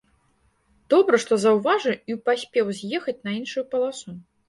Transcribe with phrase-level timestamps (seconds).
[0.93, 4.21] Добра, што заўважыў і паспеў з'ехаць на іншую паласу.